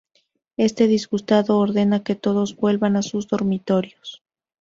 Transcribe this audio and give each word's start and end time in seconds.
Este, 0.57 0.87
disgustado, 0.87 1.59
ordena 1.59 2.03
que 2.03 2.15
todos 2.15 2.55
vuelvan 2.55 2.95
a 2.95 3.03
sus 3.03 3.27
dormitorios. 3.27 4.23